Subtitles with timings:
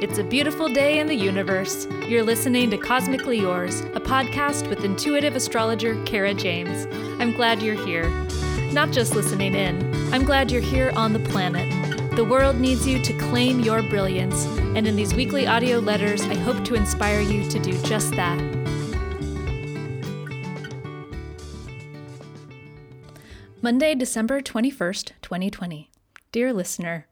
[0.00, 1.88] It's a beautiful day in the universe.
[2.06, 6.86] You're listening to Cosmically Yours, a podcast with intuitive astrologer Kara James.
[7.20, 8.08] I'm glad you're here.
[8.72, 11.68] Not just listening in, I'm glad you're here on the planet.
[12.14, 14.44] The world needs you to claim your brilliance,
[14.76, 18.38] and in these weekly audio letters, I hope to inspire you to do just that.
[23.60, 25.90] Monday, December 21st, 2020.
[26.30, 27.07] Dear listener,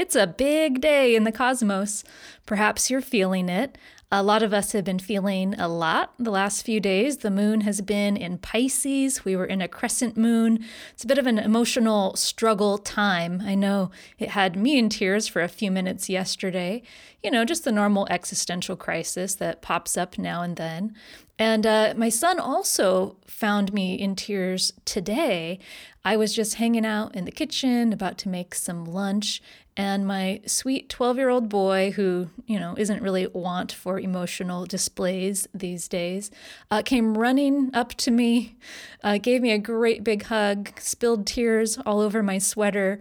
[0.00, 2.04] it's a big day in the cosmos.
[2.46, 3.76] Perhaps you're feeling it.
[4.10, 7.18] A lot of us have been feeling a lot the last few days.
[7.18, 9.26] The moon has been in Pisces.
[9.26, 10.64] We were in a crescent moon.
[10.94, 13.42] It's a bit of an emotional struggle time.
[13.44, 16.82] I know it had me in tears for a few minutes yesterday.
[17.22, 20.96] You know, just the normal existential crisis that pops up now and then.
[21.38, 25.58] And uh, my son also found me in tears today.
[26.04, 29.42] I was just hanging out in the kitchen, about to make some lunch,
[29.76, 34.66] and my sweet 12 year old boy, who, you know, isn't really want for emotional
[34.66, 36.30] displays these days,
[36.70, 38.58] uh, came running up to me,
[39.02, 43.00] uh, gave me a great big hug, spilled tears all over my sweater,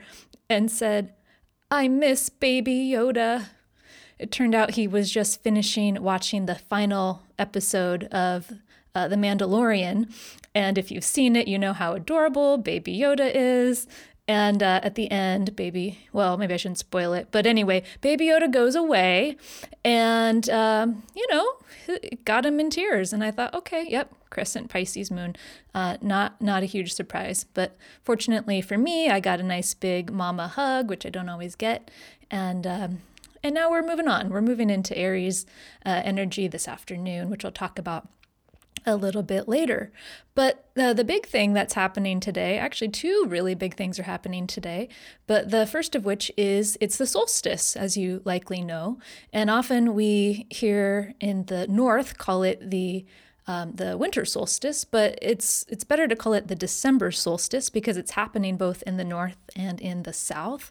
[0.50, 1.14] and said,
[1.72, 3.48] I miss baby Yoda.
[4.18, 8.52] It turned out he was just finishing watching the final episode of
[8.94, 10.12] uh, The Mandalorian.
[10.54, 13.88] And if you've seen it, you know how adorable Baby Yoda is.
[14.30, 18.28] And uh, at the end, baby, well, maybe I shouldn't spoil it, but anyway, Baby
[18.28, 19.38] Yoda goes away,
[19.84, 23.12] and um, you know, got him in tears.
[23.12, 25.36] And I thought, okay, yep, crescent Pisces moon,
[25.74, 27.48] uh, not not a huge surprise.
[27.56, 31.56] But fortunately for me, I got a nice big mama hug, which I don't always
[31.56, 31.90] get,
[32.30, 33.02] and um,
[33.42, 34.30] and now we're moving on.
[34.30, 35.48] We're moving into Aries
[35.88, 38.08] uh, energy this afternoon, which I'll talk about
[38.86, 39.92] a little bit later.
[40.36, 44.48] But uh, the big thing that's happening today, actually, two really big things are happening
[44.48, 44.90] today.
[45.28, 49.00] But the first of which is it's the solstice, as you likely know.
[49.34, 53.06] And often we here in the north call it the
[53.48, 57.98] um, the winter solstice, but it's it's better to call it the December solstice because
[57.98, 60.70] it's happening both in the north and in the south.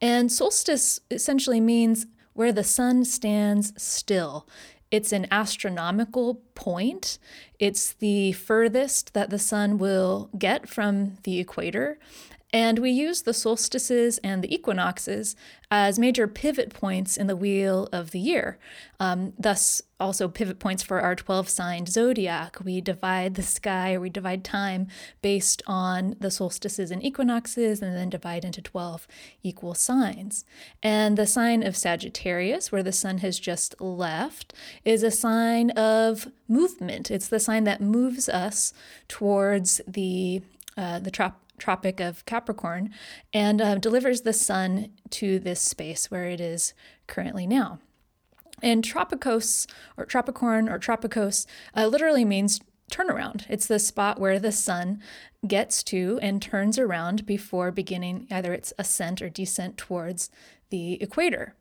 [0.00, 4.48] And solstice essentially means where the sun stands still.
[4.94, 7.18] It's an astronomical point.
[7.58, 11.98] It's the furthest that the sun will get from the equator.
[12.54, 15.34] And we use the solstices and the equinoxes
[15.72, 18.60] as major pivot points in the wheel of the year.
[19.00, 22.64] Um, thus, also pivot points for our 12 sign zodiac.
[22.64, 24.86] We divide the sky we divide time
[25.20, 29.08] based on the solstices and equinoxes and then divide into 12
[29.42, 30.44] equal signs.
[30.80, 34.54] And the sign of Sagittarius, where the sun has just left,
[34.84, 37.10] is a sign of movement.
[37.10, 38.72] It's the sign that moves us
[39.08, 40.42] towards the
[40.76, 42.90] uh, the trop- Tropic of Capricorn
[43.32, 46.74] and uh, delivers the sun to this space where it is
[47.06, 47.78] currently now.
[48.62, 49.66] And Tropicos
[49.96, 52.60] or Tropicorn or Tropicos uh, literally means
[52.90, 53.44] turnaround.
[53.48, 55.02] It's the spot where the sun
[55.46, 60.30] gets to and turns around before beginning either its ascent or descent towards
[60.70, 61.54] the equator.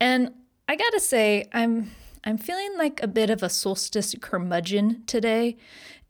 [0.00, 0.32] And
[0.68, 1.90] I gotta say, I'm
[2.22, 5.56] I'm feeling like a bit of a solstice curmudgeon today.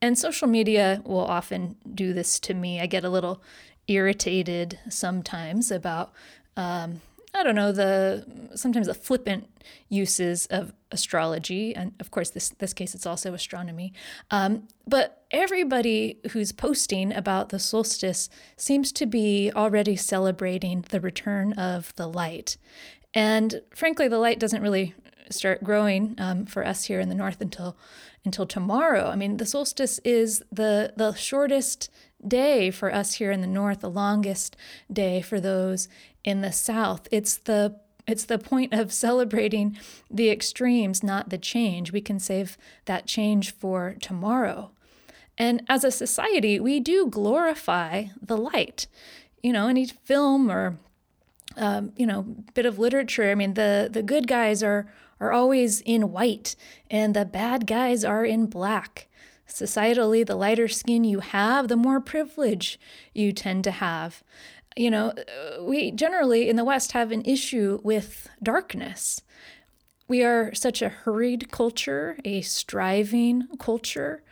[0.03, 2.81] And social media will often do this to me.
[2.81, 3.43] I get a little
[3.87, 6.12] irritated sometimes about,
[6.56, 7.00] um,
[7.34, 8.25] I don't know, the
[8.55, 9.49] sometimes the flippant
[9.88, 13.93] uses of astrology, and of course, this this case it's also astronomy.
[14.31, 21.53] Um, but everybody who's posting about the solstice seems to be already celebrating the return
[21.53, 22.56] of the light,
[23.15, 24.94] and frankly, the light doesn't really
[25.31, 27.77] start growing um, for us here in the north until
[28.25, 29.08] until tomorrow.
[29.08, 31.91] I mean, the solstice is the the shortest
[32.26, 34.56] day for us here in the north, the longest
[34.92, 35.88] day for those
[36.25, 37.08] in the south.
[37.10, 37.76] It's the
[38.06, 39.78] it's the point of celebrating
[40.10, 41.92] the extremes, not the change.
[41.92, 44.72] We can save that change for tomorrow.
[45.38, 48.87] And as a society, we do glorify the light.
[49.42, 50.78] You know, any film or
[51.56, 52.22] um, you know,
[52.54, 53.31] bit of literature.
[53.31, 54.87] I mean, the the good guys are
[55.20, 56.56] are always in white,
[56.90, 59.08] and the bad guys are in black.
[59.46, 62.81] Societally, the lighter skin you have, the more privilege
[63.12, 64.22] you tend to have.
[64.76, 69.22] You know, uh, we generally in the West have an issue with darkness.
[70.08, 74.22] We are such a hurried culture, a striving culture.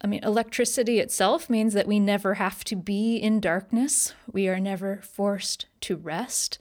[0.00, 4.14] I mean, electricity itself means that we never have to be in darkness.
[4.30, 6.58] We are never forced to rest.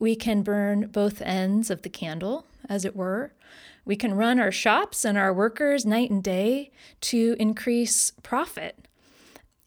[0.00, 3.32] We can burn both ends of the candle as it were.
[3.84, 6.70] We can run our shops and our workers night and day
[7.02, 8.86] to increase profit.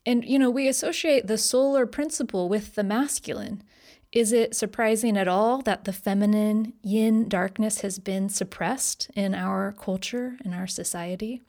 [0.06, 3.64] And, you know, we associate the solar principle with the masculine.
[4.12, 9.72] Is it surprising at all that the feminine yin darkness has been suppressed in our
[9.72, 11.42] culture, in our society?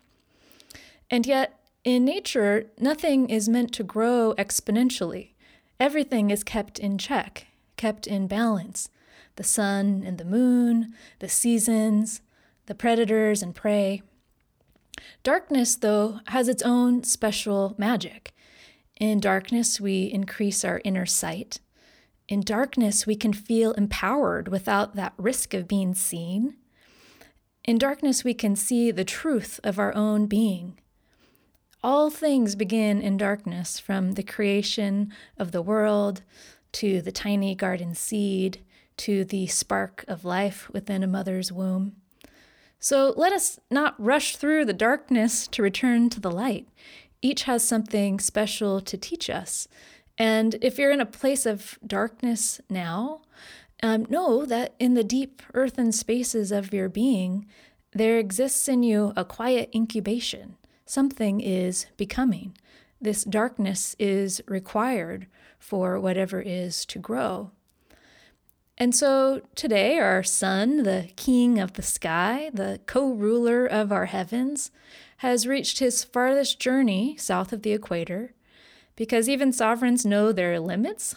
[1.11, 5.31] And yet, in nature, nothing is meant to grow exponentially.
[5.81, 8.89] Everything is kept in check, kept in balance.
[9.37, 12.21] The sun and the moon, the seasons,
[12.67, 14.03] the predators and prey.
[15.23, 18.33] Darkness, though, has its own special magic.
[19.01, 21.61] In darkness, we increase our inner sight.
[22.29, 26.57] In darkness, we can feel empowered without that risk of being seen.
[27.65, 30.79] In darkness, we can see the truth of our own being.
[31.83, 36.23] All things begin in darkness, from the creation of the world
[36.73, 38.61] to the tiny garden seed
[39.03, 41.97] to the spark of life within a mother's womb.
[42.79, 46.69] So let us not rush through the darkness to return to the light.
[47.21, 49.69] Each has something special to teach us.
[50.19, 53.23] And if you're in a place of darkness now,
[53.83, 57.47] um, know that in the deep earthen spaces of your being,
[57.93, 62.55] there exists in you a quiet incubation something is becoming.
[63.01, 65.27] This darkness is required
[65.59, 67.51] for whatever is to grow.
[68.79, 74.07] And so today, our sun, the king of the sky, the co ruler of our
[74.07, 74.71] heavens,
[75.19, 78.35] has reached his farthest journey south of the equator
[78.97, 81.15] because even sovereigns know their limits.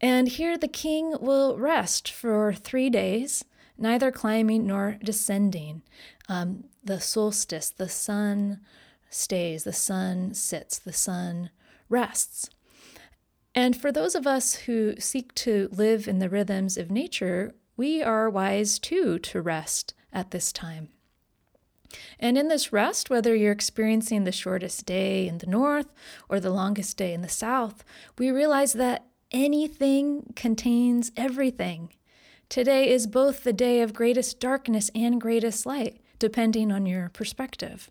[0.00, 3.44] And here the king will rest for three days,
[3.76, 5.82] neither climbing nor descending.
[6.28, 8.60] Um, the solstice, the sun
[9.08, 11.50] stays, the sun sits, the sun
[11.88, 12.48] rests.
[13.54, 18.02] And for those of us who seek to live in the rhythms of nature, we
[18.02, 20.88] are wise too to rest at this time.
[22.20, 25.92] And in this rest, whether you're experiencing the shortest day in the north
[26.28, 27.82] or the longest day in the south,
[28.16, 31.92] we realize that anything contains everything.
[32.48, 37.90] Today is both the day of greatest darkness and greatest light, depending on your perspective.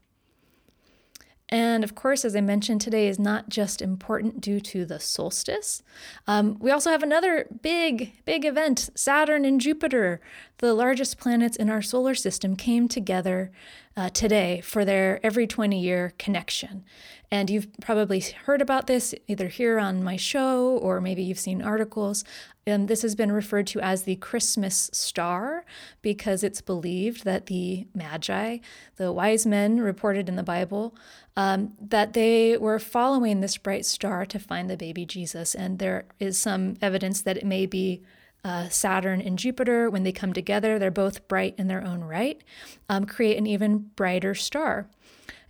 [1.49, 5.81] And of course, as I mentioned, today is not just important due to the solstice.
[6.27, 10.21] Um, we also have another big, big event Saturn and Jupiter,
[10.59, 13.51] the largest planets in our solar system, came together
[13.99, 16.85] uh, today for their every 20 year connection.
[17.29, 21.61] And you've probably heard about this either here on my show or maybe you've seen
[21.61, 22.23] articles.
[22.65, 25.65] And this has been referred to as the Christmas star
[26.01, 28.59] because it's believed that the Magi,
[28.95, 30.95] the wise men reported in the Bible,
[31.35, 35.53] um, that they were following this bright star to find the baby Jesus.
[35.53, 38.01] And there is some evidence that it may be
[38.43, 42.41] uh, Saturn and Jupiter, when they come together, they're both bright in their own right,
[42.87, 44.87] um, create an even brighter star.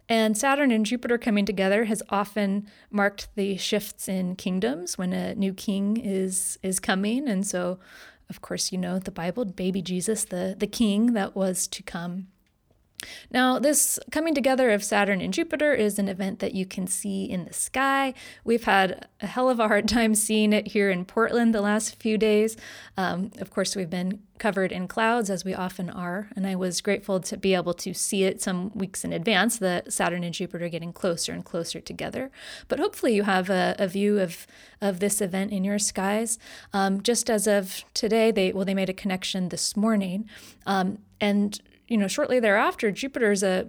[0.08, 5.36] And Saturn and Jupiter coming together has often marked the shifts in kingdoms when a
[5.36, 7.30] new king is is coming.
[7.30, 7.80] And so,
[8.28, 12.28] of course, you know the Bible, baby Jesus, the, the king that was to come.
[13.32, 17.26] Now, this coming together of Saturn and Jupiter is an event that you can see
[17.26, 18.14] in the sky.
[18.44, 21.96] We've had a hell of a hard time seeing it here in Portland the last
[21.96, 22.58] few days.
[22.98, 26.82] Um, of course, we've been covered in clouds, as we often are, and I was
[26.82, 30.66] grateful to be able to see it some weeks in advance, that Saturn and Jupiter
[30.66, 32.32] are getting closer and closer together.
[32.70, 34.48] But hopefully, you have a, a view of,
[34.82, 36.40] of this event in your skies.
[36.74, 40.30] Um, just as of today, they well, they made a connection this morning.
[40.66, 41.60] Um, and
[41.90, 43.68] you know, shortly thereafter, Jupiter is a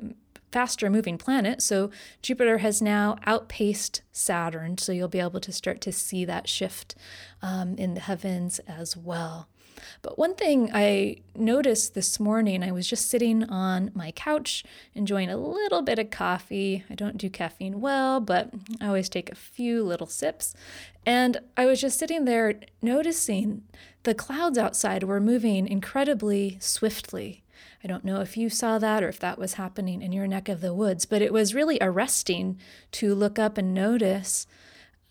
[0.53, 1.63] faster moving planet.
[1.63, 1.91] So
[2.23, 4.79] Jupiter has now outpaced Saturn.
[4.79, 6.95] So you'll be able to start to see that shift
[7.43, 9.49] um, in the heavens as well.
[10.03, 14.63] But one thing I noticed this morning, I was just sitting on my couch
[14.95, 16.85] enjoying a little bit of coffee.
[16.91, 18.51] I don't do caffeine well, but
[18.81, 20.55] I always take a few little sips.
[21.07, 23.63] And I was just sitting there noticing
[24.03, 27.43] the clouds outside were moving incredibly swiftly.
[27.83, 30.49] I don't know if you saw that or if that was happening in your neck
[30.49, 32.59] of the woods, but it was really arresting
[32.93, 34.47] to look up and notice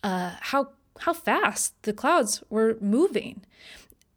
[0.04, 0.70] uh, how
[1.02, 3.42] how fast the clouds were moving.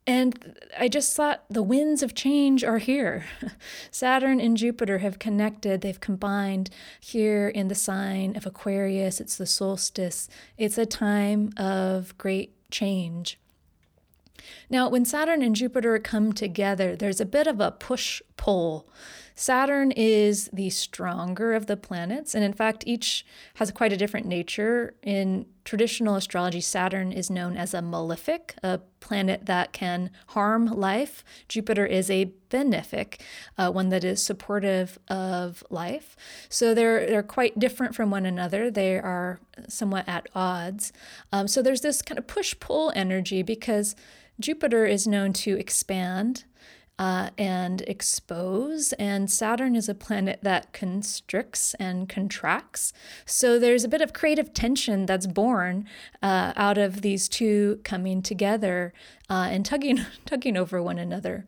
[0.05, 3.25] And I just thought the winds of change are here.
[3.93, 6.71] Saturn and Jupiter have connected, they've combined
[7.01, 9.21] here in the sign of Aquarius.
[9.21, 13.39] It's the solstice, it's a time of great change.
[14.69, 18.89] Now, when Saturn and Jupiter come together, there's a bit of a push pull.
[19.35, 23.25] Saturn is the stronger of the planets, and in fact, each
[23.55, 24.95] has quite a different nature.
[25.03, 31.25] In traditional astrology, Saturn is known as a malefic, a planet that can harm life.
[31.49, 33.21] Jupiter is a benefic,
[33.57, 36.15] uh, one that is supportive of life.
[36.49, 38.71] So they're they're quite different from one another.
[38.71, 40.93] They are somewhat at odds.
[41.33, 43.97] Um, so there's this kind of push pull energy because
[44.41, 46.45] Jupiter is known to expand
[46.99, 52.93] uh, and expose, and Saturn is a planet that constricts and contracts.
[53.25, 55.87] So there's a bit of creative tension that's born
[56.23, 58.93] uh, out of these two coming together
[59.29, 61.47] uh, and tugging tugging over one another.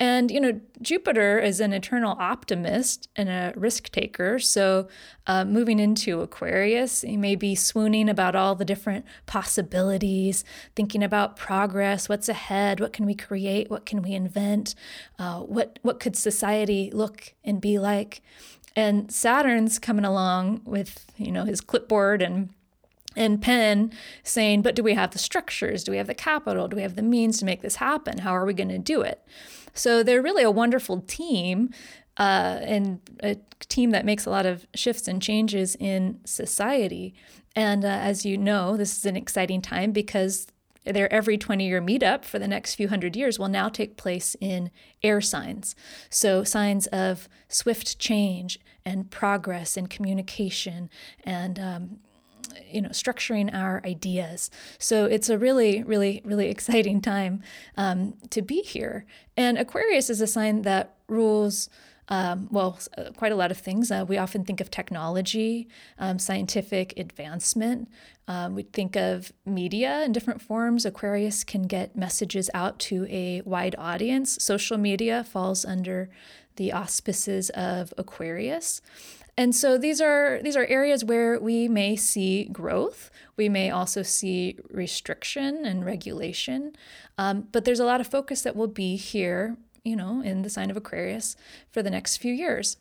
[0.00, 4.40] And, you know, Jupiter is an eternal optimist and a risk taker.
[4.40, 4.88] So,
[5.28, 11.36] uh, moving into Aquarius, he may be swooning about all the different possibilities, thinking about
[11.36, 14.74] progress, what's ahead, what can we create, what can we invent,
[15.18, 18.20] uh, what, what could society look and be like.
[18.74, 22.50] And Saturn's coming along with, you know, his clipboard and
[23.16, 23.92] and pen
[24.24, 25.84] saying, but do we have the structures?
[25.84, 26.66] Do we have the capital?
[26.66, 28.18] Do we have the means to make this happen?
[28.18, 29.22] How are we going to do it?
[29.74, 31.70] So they're really a wonderful team
[32.16, 37.14] uh, and a team that makes a lot of shifts and changes in society.
[37.56, 40.46] And uh, as you know, this is an exciting time because
[40.84, 44.36] their every 20 year meetup for the next few hundred years will now take place
[44.40, 44.70] in
[45.02, 45.74] air signs.
[46.10, 50.90] So, signs of swift change and progress and communication
[51.24, 51.98] and um,
[52.70, 57.42] you know structuring our ideas so it's a really really really exciting time
[57.76, 61.68] um, to be here and aquarius is a sign that rules
[62.08, 63.90] um, well, uh, quite a lot of things.
[63.90, 67.88] Uh, we often think of technology, um, scientific advancement.
[68.28, 70.84] Um, we think of media in different forms.
[70.84, 74.42] Aquarius can get messages out to a wide audience.
[74.42, 76.10] Social media falls under
[76.56, 78.80] the auspices of Aquarius.
[79.36, 83.10] And so these are these are areas where we may see growth.
[83.36, 86.76] We may also see restriction and regulation,
[87.18, 90.50] um, but there's a lot of focus that will be here, you know, in the
[90.50, 91.36] sign of Aquarius
[91.72, 92.76] for the next few years.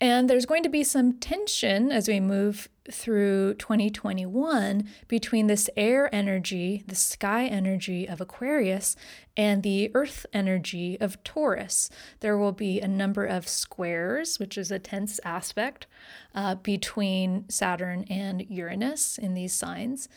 [0.00, 6.12] And there's going to be some tension as we move through 2021 between this air
[6.14, 8.94] energy, the sky energy of Aquarius,
[9.36, 11.90] and the earth energy of Taurus.
[12.20, 15.86] There will be a number of squares, which is a tense aspect
[16.32, 20.08] uh, between Saturn and Uranus in these signs.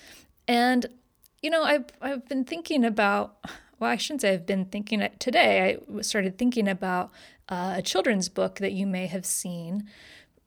[0.48, 0.86] And,
[1.42, 3.44] you know, I've, I've been thinking about
[3.82, 5.80] well, I shouldn't say I've been thinking today.
[5.98, 7.10] I started thinking about
[7.50, 9.90] uh, a children's book that you may have seen,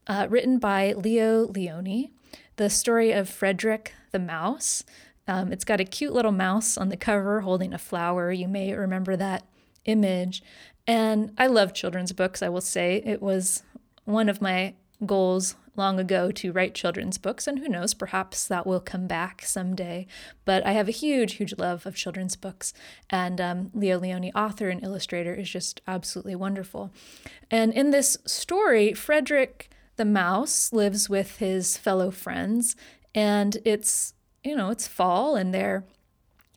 [0.06, 2.12] uh, written by Leo Lionni,
[2.56, 4.84] the story of Frederick the Mouse.
[5.26, 8.30] Um, it's got a cute little mouse on the cover holding a flower.
[8.30, 9.44] You may remember that
[9.84, 10.40] image.
[10.86, 13.02] And I love children's books, I will say.
[13.04, 13.64] It was
[14.04, 14.74] one of my
[15.04, 19.42] goals long ago to write children's books, and who knows, perhaps that will come back
[19.44, 20.06] someday.
[20.44, 22.72] But I have a huge, huge love of children's books,
[23.10, 26.92] and um, Leo Lionni, author and illustrator, is just absolutely wonderful.
[27.50, 32.76] And in this story, Frederick the mouse lives with his fellow friends,
[33.14, 35.84] and it's you know it's fall, and they're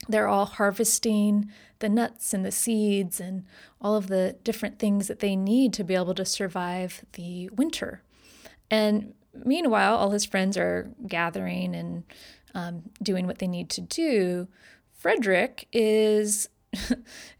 [0.08, 3.44] they're all harvesting the nuts and the seeds and
[3.80, 8.02] all of the different things that they need to be able to survive the winter.
[8.70, 12.04] And meanwhile, all his friends are gathering and
[12.54, 14.48] um, doing what they need to do.
[14.92, 16.48] Frederick is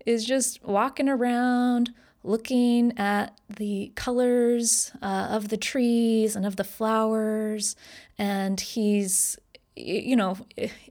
[0.06, 1.90] is just walking around,
[2.23, 7.76] looking at the colors uh, of the trees and of the flowers,
[8.16, 9.38] and he's
[9.78, 10.37] you know,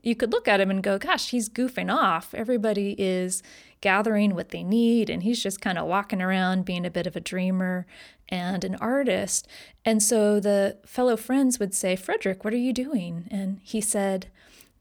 [0.02, 2.34] you could look at him and go, gosh, he's goofing off.
[2.34, 3.42] Everybody is
[3.80, 7.16] gathering what they need, and he's just kind of walking around being a bit of
[7.16, 7.86] a dreamer
[8.28, 9.46] and an artist.
[9.84, 13.28] And so the fellow friends would say, Frederick, what are you doing?
[13.30, 14.28] And he said,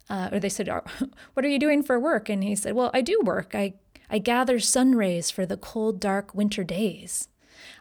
[0.09, 0.69] uh, or they said,
[1.33, 2.29] What are you doing for work?
[2.29, 3.53] And he said, Well, I do work.
[3.53, 3.73] I,
[4.09, 7.27] I gather sun rays for the cold, dark winter days.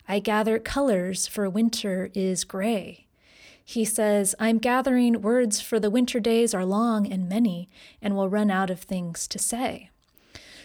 [0.09, 3.06] I gather colors for winter is gray.
[3.69, 7.69] He says, I'm gathering words for the winter days are long and many
[8.01, 9.91] and will run out of things to say.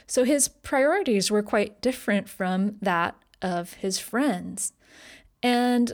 [0.05, 4.73] So his priorities were quite different from that of his friends.
[5.41, 5.93] And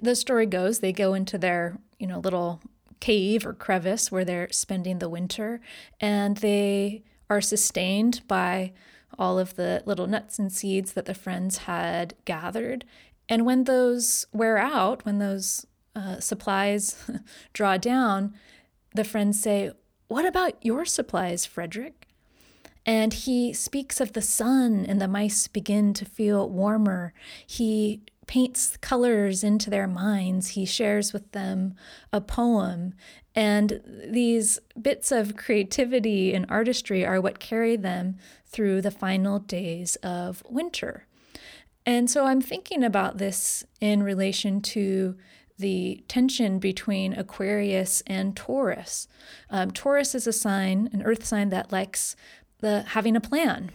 [0.00, 2.62] the story goes they go into their, you know, little
[3.00, 5.60] cave or crevice where they're spending the winter
[6.00, 8.72] and they are sustained by
[9.18, 12.86] all of the little nuts and seeds that the friends had gathered.
[13.28, 17.10] And when those wear out, when those uh, supplies
[17.52, 18.34] draw down,
[18.94, 19.72] the friends say,
[20.08, 22.06] What about your supplies, Frederick?
[22.84, 27.14] And he speaks of the sun, and the mice begin to feel warmer.
[27.46, 30.48] He paints colors into their minds.
[30.48, 31.74] He shares with them
[32.12, 32.94] a poem.
[33.34, 39.96] And these bits of creativity and artistry are what carry them through the final days
[39.96, 41.06] of winter.
[41.84, 45.16] And so I'm thinking about this in relation to
[45.58, 49.08] the tension between Aquarius and Taurus.
[49.50, 52.16] Um, Taurus is a sign, an earth sign that likes
[52.60, 53.70] the having a plan,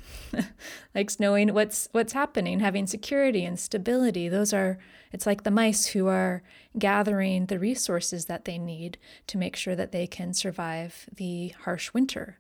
[0.96, 4.30] likes knowing what's what's happening, having security and stability.
[4.30, 4.80] Those are
[5.12, 6.42] it's like the mice who are
[6.80, 11.94] gathering the resources that they need to make sure that they can survive the harsh
[11.94, 12.40] winter.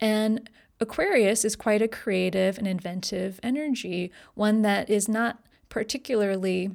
[0.00, 0.48] And
[0.80, 6.70] Aquarius is quite a creative and inventive energy, one that is not particularly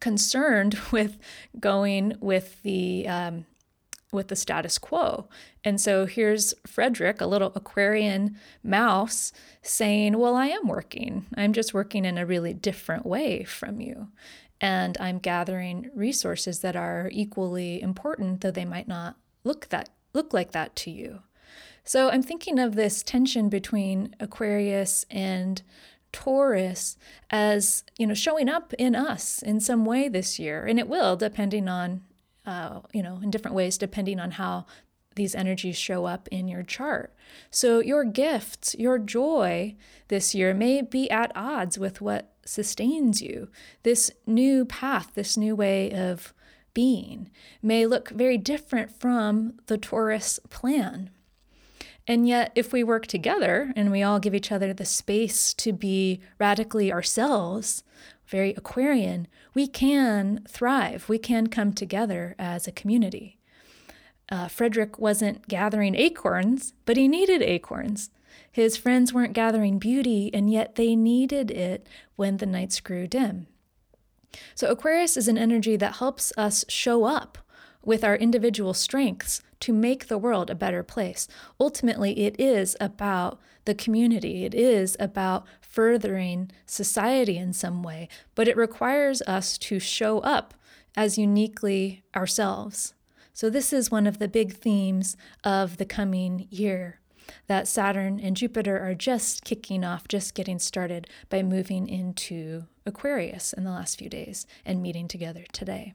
[0.00, 1.18] concerned with
[1.58, 3.46] going with the um,
[4.12, 5.26] with the status quo.
[5.64, 9.32] And so here's Frederick, a little Aquarian mouse,
[9.62, 11.26] saying, Well, I am working.
[11.34, 14.08] I'm just working in a really different way from you.
[14.60, 20.32] And I'm gathering resources that are equally important, though they might not look that look
[20.32, 21.20] like that to you.
[21.84, 25.62] So I'm thinking of this tension between Aquarius and
[26.12, 26.96] Taurus
[27.30, 30.64] as, you know, showing up in us in some way this year.
[30.64, 32.02] And it will, depending on,
[32.46, 34.66] uh, you know, in different ways, depending on how
[35.14, 37.14] these energies show up in your chart.
[37.50, 39.76] So your gifts, your joy
[40.08, 43.48] this year may be at odds with what sustains you.
[43.82, 46.32] This new path, this new way of
[46.74, 47.30] being
[47.62, 51.10] may look very different from the Taurus plan.
[52.12, 55.72] And yet, if we work together and we all give each other the space to
[55.72, 57.84] be radically ourselves,
[58.26, 61.08] very Aquarian, we can thrive.
[61.08, 63.38] We can come together as a community.
[64.30, 68.10] Uh, Frederick wasn't gathering acorns, but he needed acorns.
[68.50, 73.46] His friends weren't gathering beauty, and yet they needed it when the nights grew dim.
[74.54, 77.38] So, Aquarius is an energy that helps us show up
[77.84, 81.28] with our individual strengths to make the world a better place.
[81.60, 88.48] Ultimately, it is about the community, it is about furthering society in some way, but
[88.48, 90.54] it requires us to show up
[90.96, 92.94] as uniquely ourselves.
[93.32, 97.00] So, this is one of the big themes of the coming year
[97.46, 103.52] that Saturn and Jupiter are just kicking off, just getting started by moving into Aquarius
[103.52, 105.94] in the last few days and meeting together today.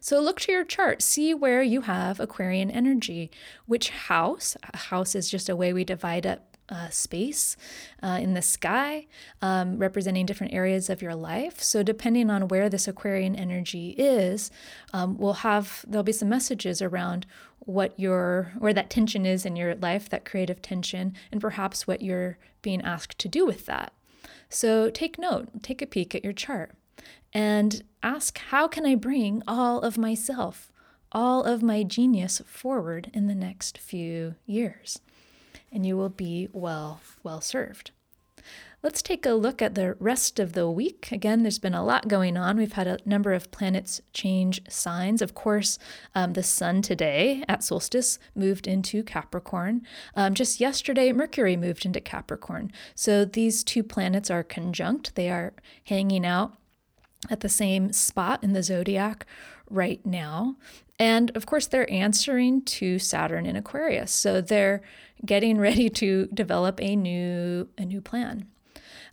[0.00, 3.30] So look to your chart, see where you have Aquarian energy.
[3.66, 4.56] Which house?
[4.72, 7.56] A house is just a way we divide up uh, space
[8.02, 9.06] uh, in the sky,
[9.42, 11.62] um, representing different areas of your life.
[11.62, 14.50] So, depending on where this Aquarian energy is,
[14.92, 17.26] um, we'll have there'll be some messages around
[17.58, 22.00] what your where that tension is in your life, that creative tension, and perhaps what
[22.00, 23.92] you're being asked to do with that.
[24.48, 26.72] So, take note, take a peek at your chart
[27.32, 30.72] and ask how can I bring all of myself,
[31.10, 35.00] all of my genius forward in the next few years?
[35.70, 37.92] And you will be well, well served.
[38.82, 41.10] Let's take a look at the rest of the week.
[41.12, 42.56] Again, there's been a lot going on.
[42.56, 45.22] We've had a number of planets change signs.
[45.22, 45.78] Of course,
[46.16, 49.82] um, the sun today at solstice moved into Capricorn.
[50.16, 52.72] Um, just yesterday, Mercury moved into Capricorn.
[52.96, 55.52] So these two planets are conjunct, they are
[55.84, 56.56] hanging out
[57.30, 59.26] at the same spot in the zodiac
[59.70, 60.56] right now.
[60.98, 64.12] And of course, they're answering to Saturn in Aquarius.
[64.12, 64.82] So they're
[65.24, 68.46] getting ready to develop a new a new plan.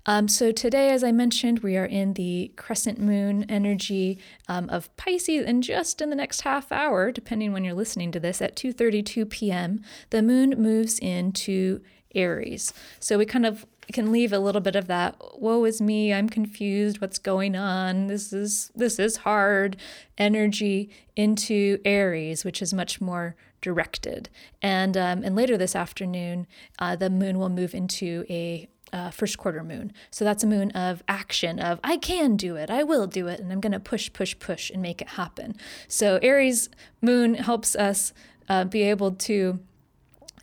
[0.06, 4.18] Um, so today, as I mentioned, we are in the crescent moon energy
[4.48, 8.20] um, of Pisces, and just in the next half hour, depending when you're listening to
[8.20, 11.82] this, at 2:32 p.m., the moon moves into
[12.16, 12.74] Aries.
[13.00, 16.30] So we kind of can leave a little bit of that woe is me i'm
[16.30, 19.78] confused what's going on this is this is hard
[20.18, 24.30] energy into aries which is much more directed
[24.62, 26.48] and um, and later this afternoon
[26.80, 29.94] uh, the moon will move into a uh, first quarter moon.
[30.12, 33.40] So that's a moon of action, of I can do it, I will do it,
[33.40, 35.56] and I'm going to push, push, push and make it happen.
[35.88, 36.70] So Aries
[37.02, 38.14] moon helps us
[38.48, 39.60] uh, be able to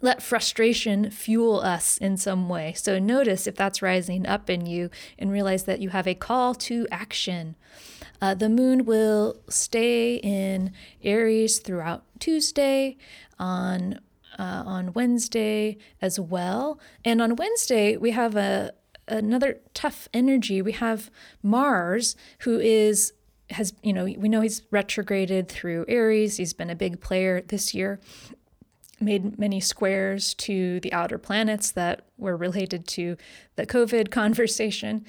[0.01, 2.75] let frustration fuel us in some way.
[2.77, 6.55] So notice if that's rising up in you and realize that you have a call
[6.55, 7.57] to action.
[8.21, 12.97] Uh, the moon will stay in Aries throughout Tuesday,
[13.39, 14.01] on
[14.39, 18.73] uh, on Wednesday as well, and on Wednesday we have a
[19.09, 20.61] another tough energy.
[20.61, 21.11] We have
[21.43, 23.13] Mars, who is
[23.51, 26.37] has you know we know he's retrograded through Aries.
[26.39, 28.01] He's been a big player this year,
[29.01, 33.17] made many squares to the outer planets that were related to
[33.57, 35.05] the COVID conversation.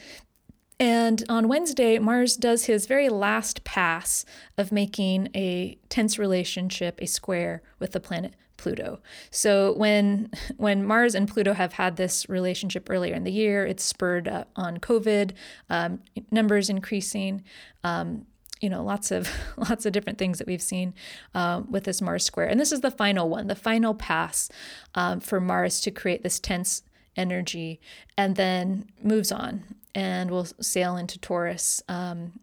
[0.80, 4.26] And on Wednesday, Mars does his very last pass
[4.58, 9.00] of making a tense relationship, a square with the planet Pluto.
[9.32, 13.84] So when when Mars and Pluto have had this relationship earlier in the year, it's
[13.84, 15.32] spurred on COVID,
[15.70, 16.00] um,
[16.32, 17.44] numbers increasing.
[17.84, 18.26] Um,
[18.62, 20.94] you know, lots of lots of different things that we've seen
[21.34, 24.50] um, with this Mars square, and this is the final one, the final pass
[24.96, 26.84] um, for Mars to create this tense
[27.16, 27.80] energy,
[28.18, 29.64] and then moves on
[29.98, 32.34] and we'll sail into Taurus um,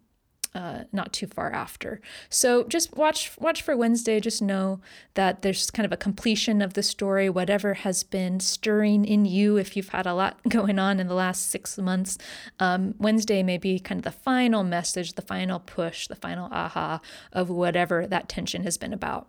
[0.55, 1.99] uh, not too far after.
[2.29, 4.21] So just watch watch for Wednesday.
[4.21, 4.79] Just know
[5.15, 7.29] that there's kind of a completion of the story.
[7.29, 11.13] Whatever has been stirring in you, if you've had a lot going on in the
[11.13, 12.17] last six months,
[12.59, 17.01] um, Wednesday may be kind of the final message, the final push, the final aha
[17.33, 19.27] of whatever that tension has been about.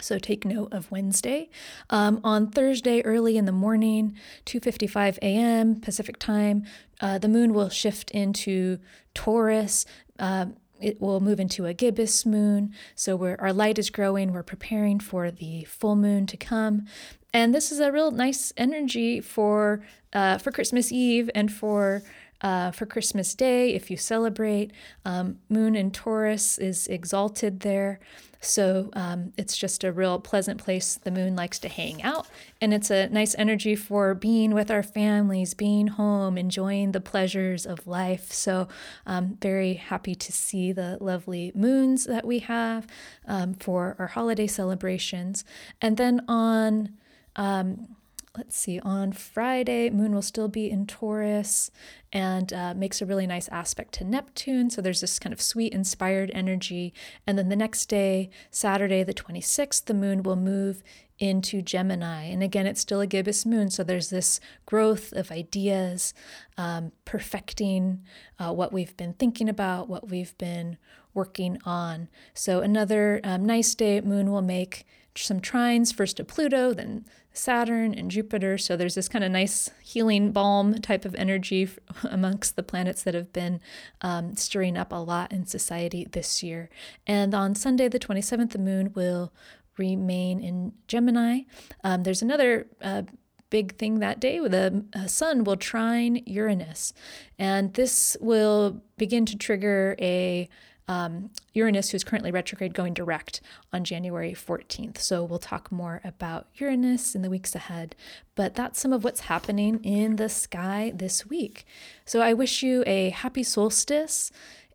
[0.00, 1.48] So take note of Wednesday.
[1.88, 5.80] Um, on Thursday, early in the morning, 2:55 a.m.
[5.80, 6.64] Pacific time,
[7.00, 8.78] uh, the moon will shift into
[9.14, 9.86] Taurus.
[10.18, 10.46] Uh,
[10.80, 12.74] it will move into a gibbous moon.
[12.96, 14.32] So we our light is growing.
[14.32, 16.86] We're preparing for the full moon to come,
[17.32, 22.02] and this is a real nice energy for uh, for Christmas Eve and for
[22.44, 24.70] uh, for Christmas Day, if you celebrate,
[25.06, 27.98] um, Moon in Taurus is exalted there.
[28.38, 32.26] So um, it's just a real pleasant place the moon likes to hang out.
[32.60, 37.64] And it's a nice energy for being with our families, being home, enjoying the pleasures
[37.64, 38.30] of life.
[38.30, 38.68] So
[39.06, 42.86] I'm um, very happy to see the lovely moons that we have
[43.26, 45.46] um, for our holiday celebrations.
[45.80, 46.90] And then on
[47.36, 47.96] um,
[48.36, 51.70] let's see, on Friday, Moon will still be in Taurus
[52.12, 54.70] and uh, makes a really nice aspect to Neptune.
[54.70, 56.92] So there's this kind of sweet, inspired energy.
[57.26, 60.82] And then the next day, Saturday, the 26th, the Moon will move
[61.18, 62.24] into Gemini.
[62.24, 63.70] And again, it's still a gibbous moon.
[63.70, 66.12] So there's this growth of ideas,
[66.58, 68.02] um, perfecting
[68.38, 70.76] uh, what we've been thinking about, what we've been
[71.12, 72.08] working on.
[72.34, 74.84] So another um, nice day, Moon will make
[75.16, 78.58] some trines, first to Pluto, then Saturn and Jupiter.
[78.58, 81.68] So there's this kind of nice healing balm type of energy
[82.04, 83.60] amongst the planets that have been
[84.00, 86.70] um, stirring up a lot in society this year.
[87.06, 89.32] And on Sunday, the 27th, the moon will
[89.76, 91.40] remain in Gemini.
[91.82, 93.02] Um, there's another uh,
[93.50, 94.38] big thing that day.
[94.38, 96.92] The uh, sun will trine Uranus,
[97.38, 100.48] and this will begin to trigger a
[100.86, 103.40] um, Uranus, who's currently retrograde, going direct
[103.72, 104.98] on January 14th.
[104.98, 107.96] So we'll talk more about Uranus in the weeks ahead.
[108.34, 111.64] But that's some of what's happening in the sky this week.
[112.04, 114.30] So I wish you a happy solstice,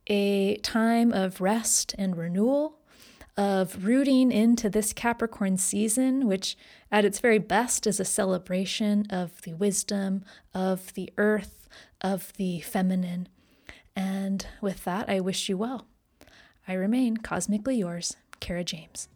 [0.07, 2.75] a time of rest and renewal.
[3.37, 6.57] Of rooting into this Capricorn season, which
[6.91, 11.69] at its very best is a celebration of the wisdom of the earth,
[12.01, 13.29] of the feminine.
[13.95, 15.87] And with that, I wish you well.
[16.69, 19.07] I remain cosmically yours, Kara James.